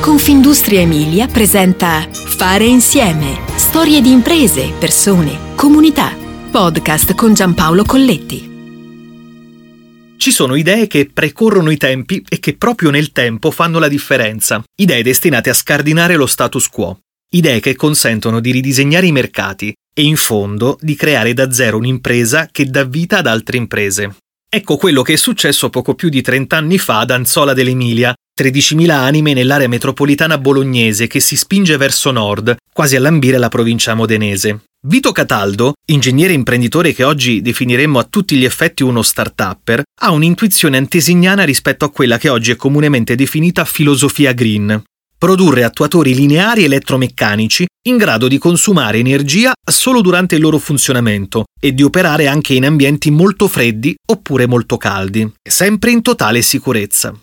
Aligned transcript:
Confindustria 0.00 0.80
Emilia 0.80 1.26
presenta 1.26 2.08
Fare 2.10 2.64
insieme. 2.64 3.38
Storie 3.56 4.00
di 4.00 4.10
imprese, 4.10 4.72
persone, 4.78 5.54
comunità. 5.54 6.16
Podcast 6.50 7.14
con 7.14 7.34
Giampaolo 7.34 7.84
Colletti. 7.84 8.48
Ci 10.16 10.30
sono 10.30 10.54
idee 10.54 10.86
che 10.86 11.10
precorrono 11.12 11.70
i 11.70 11.76
tempi 11.76 12.24
e 12.26 12.40
che 12.40 12.56
proprio 12.56 12.88
nel 12.88 13.12
tempo 13.12 13.50
fanno 13.50 13.78
la 13.78 13.88
differenza. 13.88 14.64
Idee 14.74 15.02
destinate 15.02 15.50
a 15.50 15.54
scardinare 15.54 16.16
lo 16.16 16.26
status 16.26 16.68
quo. 16.68 17.00
Idee 17.32 17.60
che 17.60 17.76
consentono 17.76 18.40
di 18.40 18.52
ridisegnare 18.52 19.06
i 19.06 19.12
mercati 19.12 19.70
e 19.92 20.02
in 20.02 20.16
fondo 20.16 20.78
di 20.80 20.94
creare 20.94 21.34
da 21.34 21.52
zero 21.52 21.76
un'impresa 21.76 22.48
che 22.50 22.64
dà 22.64 22.84
vita 22.84 23.18
ad 23.18 23.26
altre 23.26 23.58
imprese. 23.58 24.16
Ecco 24.52 24.76
quello 24.76 25.02
che 25.02 25.12
è 25.12 25.16
successo 25.16 25.70
poco 25.70 25.94
più 25.94 26.08
di 26.08 26.22
30 26.22 26.56
anni 26.56 26.76
fa 26.76 26.98
ad 26.98 27.12
Anzola 27.12 27.52
dell'Emilia, 27.52 28.12
13.000 28.36 28.90
anime 28.90 29.32
nell'area 29.32 29.68
metropolitana 29.68 30.38
bolognese 30.38 31.06
che 31.06 31.20
si 31.20 31.36
spinge 31.36 31.76
verso 31.76 32.10
nord, 32.10 32.56
quasi 32.72 32.96
a 32.96 33.00
lambire 33.00 33.38
la 33.38 33.48
provincia 33.48 33.94
modenese. 33.94 34.62
Vito 34.88 35.12
Cataldo, 35.12 35.74
ingegnere 35.92 36.32
imprenditore 36.32 36.92
che 36.92 37.04
oggi 37.04 37.40
definiremmo 37.42 38.00
a 38.00 38.08
tutti 38.10 38.34
gli 38.34 38.44
effetti 38.44 38.82
uno 38.82 39.02
start-upper, 39.02 39.82
ha 40.00 40.10
un'intuizione 40.10 40.76
antesignana 40.78 41.44
rispetto 41.44 41.84
a 41.84 41.90
quella 41.92 42.18
che 42.18 42.28
oggi 42.28 42.50
è 42.50 42.56
comunemente 42.56 43.14
definita 43.14 43.64
filosofia 43.64 44.32
green. 44.32 44.82
Produrre 45.20 45.64
attuatori 45.64 46.14
lineari 46.14 46.64
elettromeccanici 46.64 47.66
in 47.88 47.98
grado 47.98 48.26
di 48.26 48.38
consumare 48.38 48.96
energia 48.96 49.52
solo 49.70 50.00
durante 50.00 50.36
il 50.36 50.40
loro 50.40 50.56
funzionamento 50.56 51.44
e 51.60 51.74
di 51.74 51.82
operare 51.82 52.26
anche 52.26 52.54
in 52.54 52.64
ambienti 52.64 53.10
molto 53.10 53.46
freddi 53.46 53.94
oppure 54.10 54.46
molto 54.46 54.78
caldi, 54.78 55.30
sempre 55.42 55.90
in 55.90 56.00
totale 56.00 56.40
sicurezza. 56.40 57.14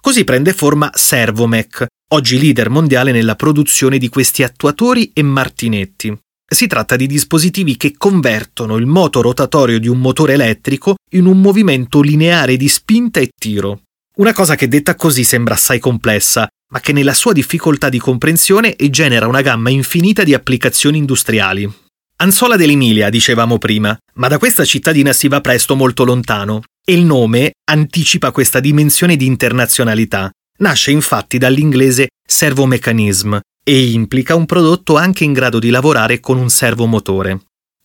Così 0.00 0.24
prende 0.24 0.52
forma 0.52 0.90
Servomec, 0.92 1.86
oggi 2.12 2.40
leader 2.40 2.70
mondiale 2.70 3.12
nella 3.12 3.36
produzione 3.36 3.98
di 3.98 4.08
questi 4.08 4.42
attuatori 4.42 5.12
e 5.14 5.22
martinetti. 5.22 6.12
Si 6.44 6.66
tratta 6.66 6.96
di 6.96 7.06
dispositivi 7.06 7.76
che 7.76 7.94
convertono 7.96 8.74
il 8.78 8.86
moto 8.86 9.20
rotatorio 9.20 9.78
di 9.78 9.86
un 9.86 10.00
motore 10.00 10.32
elettrico 10.32 10.96
in 11.12 11.26
un 11.26 11.40
movimento 11.40 12.00
lineare 12.00 12.56
di 12.56 12.66
spinta 12.66 13.20
e 13.20 13.28
tiro. 13.32 13.82
Una 14.16 14.32
cosa 14.32 14.56
che 14.56 14.66
detta 14.66 14.96
così 14.96 15.22
sembra 15.22 15.54
assai 15.54 15.78
complessa, 15.78 16.48
ma 16.74 16.80
che 16.80 16.92
nella 16.92 17.14
sua 17.14 17.32
difficoltà 17.32 17.88
di 17.88 18.00
comprensione 18.00 18.74
genera 18.90 19.28
una 19.28 19.42
gamma 19.42 19.70
infinita 19.70 20.24
di 20.24 20.34
applicazioni 20.34 20.98
industriali. 20.98 21.72
Anzola 22.16 22.56
dell'Emilia, 22.56 23.10
dicevamo 23.10 23.58
prima, 23.58 23.96
ma 24.14 24.26
da 24.26 24.38
questa 24.38 24.64
cittadina 24.64 25.12
si 25.12 25.28
va 25.28 25.40
presto 25.40 25.76
molto 25.76 26.04
lontano, 26.04 26.62
e 26.84 26.94
il 26.94 27.04
nome 27.04 27.52
anticipa 27.70 28.32
questa 28.32 28.58
dimensione 28.58 29.14
di 29.14 29.24
internazionalità. 29.24 30.32
Nasce 30.58 30.90
infatti 30.90 31.38
dall'inglese 31.38 32.08
servomechanism 32.26 33.38
e 33.62 33.90
implica 33.90 34.34
un 34.34 34.44
prodotto 34.46 34.96
anche 34.96 35.22
in 35.22 35.32
grado 35.32 35.60
di 35.60 35.70
lavorare 35.70 36.18
con 36.18 36.38
un 36.38 36.48
servomotore. 36.48 37.40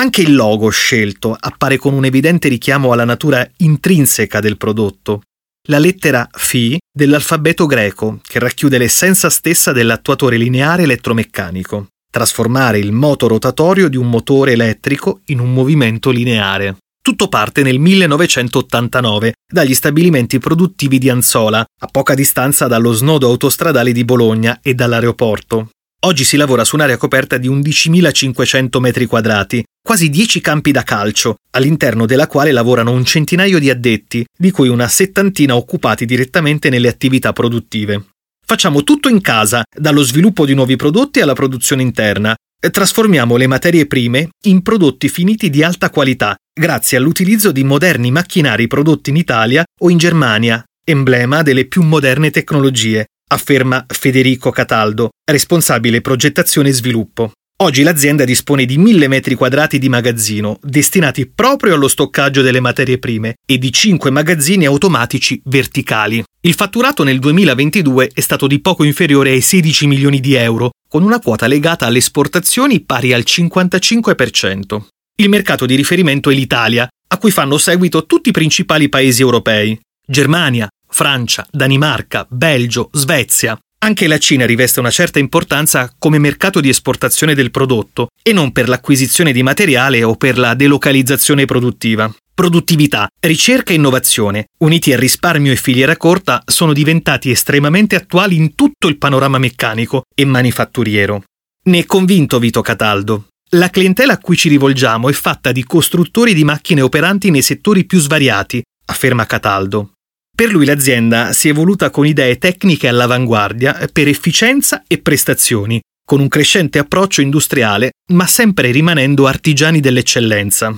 Anche 0.00 0.22
il 0.22 0.34
logo 0.34 0.70
scelto 0.70 1.36
appare 1.38 1.76
con 1.76 1.92
un 1.92 2.06
evidente 2.06 2.48
richiamo 2.48 2.92
alla 2.92 3.04
natura 3.04 3.46
intrinseca 3.58 4.40
del 4.40 4.56
prodotto, 4.56 5.20
la 5.68 5.78
lettera 5.78 6.26
Φ 6.30 6.76
dell'alfabeto 6.92 7.66
greco, 7.66 8.20
che 8.22 8.38
racchiude 8.38 8.78
l'essenza 8.78 9.28
stessa 9.28 9.72
dell'attuatore 9.72 10.36
lineare 10.36 10.84
elettromeccanico, 10.84 11.88
trasformare 12.10 12.78
il 12.78 12.92
moto 12.92 13.28
rotatorio 13.28 13.88
di 13.88 13.96
un 13.96 14.08
motore 14.08 14.52
elettrico 14.52 15.20
in 15.26 15.38
un 15.38 15.52
movimento 15.52 16.10
lineare. 16.10 16.76
Tutto 17.02 17.28
parte 17.28 17.62
nel 17.62 17.78
1989 17.78 19.34
dagli 19.50 19.74
stabilimenti 19.74 20.38
produttivi 20.38 20.98
di 20.98 21.08
Anzola, 21.08 21.60
a 21.60 21.86
poca 21.86 22.14
distanza 22.14 22.66
dallo 22.66 22.92
snodo 22.92 23.26
autostradale 23.28 23.92
di 23.92 24.04
Bologna 24.04 24.60
e 24.62 24.74
dall'aeroporto. 24.74 25.70
Oggi 26.02 26.24
si 26.24 26.38
lavora 26.38 26.64
su 26.64 26.76
un'area 26.76 26.96
coperta 26.96 27.36
di 27.36 27.46
11.500 27.46 28.78
metri 28.78 29.04
quadrati, 29.04 29.62
quasi 29.82 30.08
10 30.08 30.40
campi 30.40 30.70
da 30.70 30.82
calcio, 30.82 31.34
all'interno 31.50 32.06
della 32.06 32.26
quale 32.26 32.52
lavorano 32.52 32.90
un 32.90 33.04
centinaio 33.04 33.58
di 33.58 33.68
addetti, 33.68 34.24
di 34.34 34.50
cui 34.50 34.68
una 34.68 34.88
settantina 34.88 35.56
occupati 35.56 36.06
direttamente 36.06 36.70
nelle 36.70 36.88
attività 36.88 37.34
produttive. 37.34 38.06
Facciamo 38.46 38.82
tutto 38.82 39.10
in 39.10 39.20
casa, 39.20 39.62
dallo 39.76 40.02
sviluppo 40.02 40.46
di 40.46 40.54
nuovi 40.54 40.76
prodotti 40.76 41.20
alla 41.20 41.34
produzione 41.34 41.82
interna, 41.82 42.34
trasformiamo 42.58 43.36
le 43.36 43.46
materie 43.46 43.86
prime 43.86 44.30
in 44.44 44.62
prodotti 44.62 45.10
finiti 45.10 45.50
di 45.50 45.62
alta 45.62 45.90
qualità, 45.90 46.34
grazie 46.58 46.96
all'utilizzo 46.96 47.52
di 47.52 47.62
moderni 47.62 48.10
macchinari 48.10 48.68
prodotti 48.68 49.10
in 49.10 49.16
Italia 49.16 49.64
o 49.80 49.90
in 49.90 49.98
Germania, 49.98 50.64
emblema 50.82 51.42
delle 51.42 51.66
più 51.66 51.82
moderne 51.82 52.30
tecnologie, 52.30 53.04
afferma 53.32 53.84
Federico 53.88 54.50
Cataldo, 54.50 55.10
responsabile 55.24 56.00
progettazione 56.00 56.70
e 56.70 56.72
sviluppo. 56.72 57.32
Oggi 57.62 57.82
l'azienda 57.82 58.24
dispone 58.24 58.64
di 58.64 58.78
1000 58.78 59.06
metri 59.06 59.34
quadrati 59.34 59.78
di 59.78 59.90
magazzino 59.90 60.58
destinati 60.62 61.26
proprio 61.26 61.74
allo 61.74 61.88
stoccaggio 61.88 62.40
delle 62.40 62.58
materie 62.58 62.98
prime 62.98 63.34
e 63.46 63.58
di 63.58 63.70
5 63.70 64.10
magazzini 64.10 64.64
automatici 64.64 65.40
verticali. 65.44 66.24
Il 66.40 66.54
fatturato 66.54 67.04
nel 67.04 67.18
2022 67.18 68.12
è 68.14 68.20
stato 68.20 68.46
di 68.46 68.60
poco 68.60 68.82
inferiore 68.82 69.32
ai 69.32 69.42
16 69.42 69.86
milioni 69.86 70.20
di 70.20 70.34
euro, 70.34 70.70
con 70.88 71.02
una 71.02 71.20
quota 71.20 71.46
legata 71.46 71.84
alle 71.84 71.98
esportazioni 71.98 72.80
pari 72.80 73.12
al 73.12 73.24
55%. 73.26 74.80
Il 75.16 75.28
mercato 75.28 75.66
di 75.66 75.74
riferimento 75.74 76.30
è 76.30 76.34
l'Italia, 76.34 76.88
a 77.08 77.18
cui 77.18 77.30
fanno 77.30 77.58
seguito 77.58 78.06
tutti 78.06 78.30
i 78.30 78.32
principali 78.32 78.88
paesi 78.88 79.20
europei. 79.20 79.78
Germania, 80.06 80.66
Francia, 80.90 81.46
Danimarca, 81.50 82.26
Belgio, 82.28 82.90
Svezia. 82.92 83.58
Anche 83.82 84.06
la 84.06 84.18
Cina 84.18 84.44
riveste 84.44 84.78
una 84.78 84.90
certa 84.90 85.18
importanza 85.18 85.90
come 85.98 86.18
mercato 86.18 86.60
di 86.60 86.68
esportazione 86.68 87.34
del 87.34 87.50
prodotto 87.50 88.08
e 88.22 88.34
non 88.34 88.52
per 88.52 88.68
l'acquisizione 88.68 89.32
di 89.32 89.42
materiale 89.42 90.02
o 90.02 90.16
per 90.16 90.36
la 90.36 90.52
delocalizzazione 90.54 91.46
produttiva. 91.46 92.12
Produttività, 92.34 93.08
ricerca 93.20 93.72
e 93.72 93.76
innovazione, 93.76 94.46
uniti 94.58 94.92
a 94.92 94.98
risparmio 94.98 95.52
e 95.52 95.56
filiera 95.56 95.96
corta, 95.96 96.42
sono 96.44 96.72
diventati 96.72 97.30
estremamente 97.30 97.96
attuali 97.96 98.36
in 98.36 98.54
tutto 98.54 98.86
il 98.88 98.98
panorama 98.98 99.38
meccanico 99.38 100.02
e 100.14 100.24
manifatturiero. 100.26 101.22
Ne 101.64 101.78
è 101.78 101.86
convinto 101.86 102.38
Vito 102.38 102.60
Cataldo. 102.62 103.28
La 103.50 103.68
clientela 103.68 104.14
a 104.14 104.18
cui 104.18 104.36
ci 104.36 104.48
rivolgiamo 104.48 105.08
è 105.08 105.12
fatta 105.12 105.52
di 105.52 105.64
costruttori 105.64 106.34
di 106.34 106.44
macchine 106.44 106.82
operanti 106.82 107.30
nei 107.30 107.42
settori 107.42 107.84
più 107.84 107.98
svariati, 107.98 108.62
afferma 108.86 109.26
Cataldo. 109.26 109.92
Per 110.40 110.50
lui 110.50 110.64
l'azienda 110.64 111.34
si 111.34 111.48
è 111.48 111.50
evoluta 111.50 111.90
con 111.90 112.06
idee 112.06 112.38
tecniche 112.38 112.88
all'avanguardia 112.88 113.86
per 113.92 114.08
efficienza 114.08 114.84
e 114.86 114.96
prestazioni, 114.96 115.78
con 116.02 116.18
un 116.18 116.28
crescente 116.28 116.78
approccio 116.78 117.20
industriale, 117.20 117.90
ma 118.14 118.26
sempre 118.26 118.70
rimanendo 118.70 119.26
artigiani 119.26 119.80
dell'eccellenza. 119.80 120.74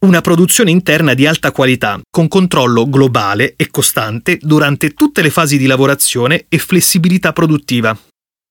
Una 0.00 0.20
produzione 0.20 0.72
interna 0.72 1.14
di 1.14 1.28
alta 1.28 1.52
qualità, 1.52 2.00
con 2.10 2.26
controllo 2.26 2.88
globale 2.88 3.54
e 3.56 3.70
costante 3.70 4.36
durante 4.42 4.90
tutte 4.94 5.22
le 5.22 5.30
fasi 5.30 5.58
di 5.58 5.66
lavorazione 5.66 6.46
e 6.48 6.58
flessibilità 6.58 7.32
produttiva. 7.32 7.96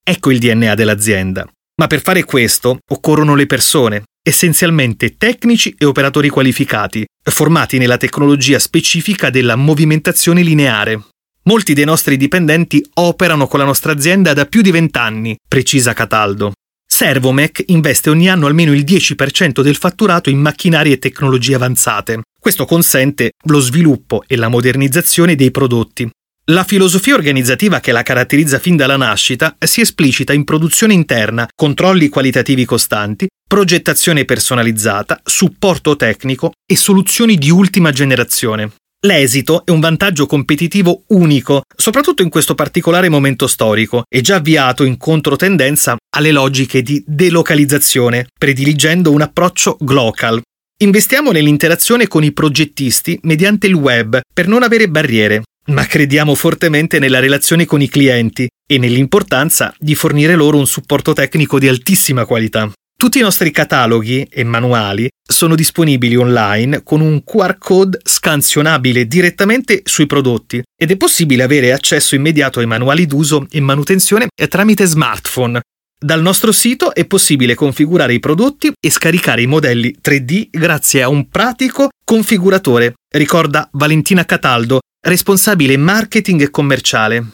Ecco 0.01 0.31
il 0.31 0.39
DNA 0.39 0.75
dell'azienda. 0.75 1.45
Ma 1.79 1.85
per 1.85 2.01
fare 2.01 2.23
questo 2.23 2.79
occorrono 2.89 3.35
le 3.35 3.45
persone, 3.45 4.03
essenzialmente 4.23 5.15
tecnici 5.15 5.75
e 5.77 5.85
operatori 5.85 6.27
qualificati, 6.27 7.05
formati 7.23 7.77
nella 7.77 7.97
tecnologia 7.97 8.57
specifica 8.57 9.29
della 9.29 9.55
movimentazione 9.55 10.41
lineare. 10.41 10.99
Molti 11.43 11.75
dei 11.75 11.85
nostri 11.85 12.17
dipendenti 12.17 12.83
operano 12.95 13.45
con 13.45 13.59
la 13.59 13.65
nostra 13.65 13.91
azienda 13.91 14.33
da 14.33 14.45
più 14.45 14.63
di 14.63 14.71
vent'anni, 14.71 15.37
precisa 15.47 15.93
Cataldo. 15.93 16.53
Servomec 16.83 17.63
investe 17.67 18.09
ogni 18.09 18.27
anno 18.27 18.47
almeno 18.47 18.73
il 18.73 18.83
10% 18.83 19.61
del 19.61 19.75
fatturato 19.75 20.31
in 20.31 20.39
macchinari 20.39 20.91
e 20.91 20.97
tecnologie 20.97 21.53
avanzate. 21.53 22.21
Questo 22.39 22.65
consente 22.65 23.33
lo 23.43 23.59
sviluppo 23.59 24.23
e 24.25 24.35
la 24.35 24.47
modernizzazione 24.47 25.35
dei 25.35 25.51
prodotti, 25.51 26.09
la 26.49 26.63
filosofia 26.63 27.13
organizzativa 27.13 27.81
che 27.81 27.91
la 27.91 28.03
caratterizza 28.03 28.57
fin 28.57 28.77
dalla 28.77 28.95
nascita 28.95 29.57
si 29.59 29.81
esplicita 29.81 30.31
in 30.31 30.45
produzione 30.45 30.93
interna, 30.93 31.45
controlli 31.53 32.07
qualitativi 32.07 32.63
costanti, 32.63 33.27
progettazione 33.45 34.23
personalizzata, 34.23 35.19
supporto 35.23 35.97
tecnico 35.97 36.53
e 36.65 36.77
soluzioni 36.77 37.35
di 37.35 37.49
ultima 37.49 37.91
generazione. 37.91 38.71
L'esito 39.05 39.65
è 39.65 39.71
un 39.71 39.81
vantaggio 39.81 40.25
competitivo 40.25 41.03
unico, 41.07 41.63
soprattutto 41.75 42.21
in 42.21 42.29
questo 42.29 42.55
particolare 42.55 43.09
momento 43.09 43.45
storico, 43.45 44.03
e 44.07 44.21
già 44.21 44.35
avviato 44.35 44.85
in 44.85 44.97
controtendenza 44.97 45.97
alle 46.15 46.31
logiche 46.31 46.81
di 46.81 47.03
delocalizzazione, 47.05 48.27
prediligendo 48.39 49.11
un 49.11 49.21
approccio 49.21 49.75
glocal. 49.81 50.41
Investiamo 50.79 51.31
nell'interazione 51.31 52.07
con 52.07 52.23
i 52.23 52.31
progettisti 52.31 53.19
mediante 53.23 53.67
il 53.67 53.73
web 53.73 54.19
per 54.33 54.47
non 54.47 54.63
avere 54.63 54.87
barriere, 54.87 55.41
ma 55.67 55.85
crediamo 55.85 56.35
fortemente 56.35 56.99
nella 56.99 57.19
relazione 57.19 57.65
con 57.65 57.81
i 57.81 57.89
clienti 57.89 58.47
e 58.65 58.77
nell'importanza 58.77 59.73
di 59.77 59.95
fornire 59.95 60.35
loro 60.35 60.57
un 60.57 60.67
supporto 60.67 61.13
tecnico 61.13 61.59
di 61.59 61.67
altissima 61.67 62.25
qualità. 62.25 62.71
Tutti 62.97 63.19
i 63.19 63.21
nostri 63.21 63.51
cataloghi 63.51 64.27
e 64.27 64.43
manuali 64.43 65.07
sono 65.23 65.53
disponibili 65.53 66.15
online 66.15 66.81
con 66.83 66.99
un 66.99 67.23
QR 67.23 67.57
code 67.59 67.99
scansionabile 68.01 69.05
direttamente 69.05 69.81
sui 69.83 70.07
prodotti 70.07 70.63
ed 70.75 70.89
è 70.89 70.97
possibile 70.97 71.43
avere 71.43 71.73
accesso 71.73 72.15
immediato 72.15 72.59
ai 72.59 72.65
manuali 72.65 73.05
d'uso 73.05 73.45
e 73.51 73.59
manutenzione 73.59 74.27
tramite 74.49 74.85
smartphone. 74.85 75.61
Dal 75.99 76.21
nostro 76.21 76.51
sito 76.51 76.93
è 76.93 77.05
possibile 77.05 77.53
configurare 77.53 78.13
i 78.13 78.19
prodotti 78.19 78.71
e 78.79 78.89
scaricare 78.89 79.43
i 79.43 79.47
modelli 79.47 79.95
3D 80.03 80.47
grazie 80.49 81.03
a 81.03 81.09
un 81.09 81.27
pratico 81.27 81.89
configuratore, 82.03 82.93
ricorda 83.13 83.67
Valentina 83.73 84.25
Cataldo, 84.25 84.79
responsabile 85.07 85.77
marketing 85.77 86.41
e 86.41 86.49
commerciale. 86.49 87.25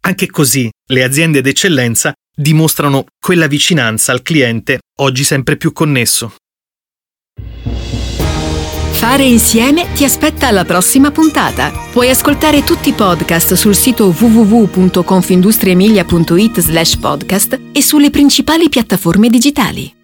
Anche 0.00 0.28
così 0.28 0.70
le 0.86 1.02
aziende 1.02 1.42
d'eccellenza 1.42 2.14
dimostrano 2.34 3.04
quella 3.20 3.46
vicinanza 3.46 4.12
al 4.12 4.22
cliente 4.22 4.78
oggi 5.00 5.24
sempre 5.24 5.56
più 5.56 5.72
connesso. 5.72 6.34
Fare 8.92 9.24
insieme 9.24 9.92
ti 9.92 10.04
aspetta 10.04 10.46
alla 10.48 10.64
prossima 10.64 11.10
puntata. 11.10 11.70
Puoi 11.92 12.08
ascoltare 12.10 12.64
tutti 12.64 12.88
i 12.88 12.94
podcast 12.94 13.52
sul 13.54 13.76
sito 13.76 14.12
www.confindustriemilia.it 14.18 16.60
slash 16.60 16.96
podcast 16.96 17.60
e 17.72 17.82
sulle 17.82 18.10
principali 18.10 18.68
piattaforme 18.68 19.28
digitali. 19.28 19.97